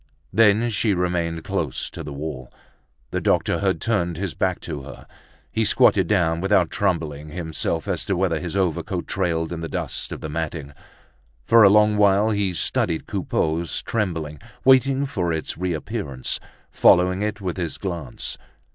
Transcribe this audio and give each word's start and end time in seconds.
Then 0.33 0.71
she 0.71 0.95
remained 0.95 1.43
close 1.43 1.87
to 1.91 2.01
the 2.01 2.11
wall. 2.11 2.51
The 3.11 3.21
doctor 3.21 3.59
had 3.59 3.79
turned 3.79 4.17
his 4.17 4.33
back 4.33 4.59
to 4.61 4.81
her. 4.81 5.05
He 5.51 5.63
squatted 5.63 6.07
down, 6.07 6.41
without 6.41 6.71
troubling 6.71 7.27
himself 7.29 7.87
as 7.87 8.03
to 8.05 8.17
whether 8.17 8.39
his 8.39 8.55
overcoat 8.57 9.05
trailed 9.05 9.53
in 9.53 9.59
the 9.59 9.69
dust 9.69 10.11
of 10.11 10.21
the 10.21 10.27
matting; 10.27 10.73
for 11.45 11.61
a 11.61 11.69
long 11.69 11.97
while 11.97 12.31
he 12.31 12.51
studied 12.55 13.05
Coupeau's 13.05 13.83
trembling, 13.83 14.39
waiting 14.65 15.05
for 15.05 15.31
its 15.31 15.55
reappearance, 15.55 16.39
following 16.71 17.21
it 17.21 17.39
with 17.39 17.57
his 17.57 17.77
glance. 17.77 18.39